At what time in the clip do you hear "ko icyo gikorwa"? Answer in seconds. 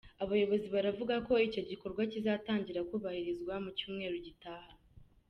1.27-2.01